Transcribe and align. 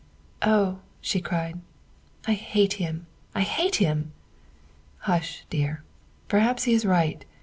"Oh," 0.41 0.79
she 0.99 1.21
cried," 1.21 1.59
I 2.27 2.33
hate 2.33 2.73
him! 2.81 3.05
I 3.35 3.41
hate 3.43 3.75
him!"" 3.75 4.13
Hush, 5.07 5.45
dear. 5.51 5.83
Perhaps 6.27 6.63
he 6.63 6.73
is 6.73 6.87
right. 6.87 7.23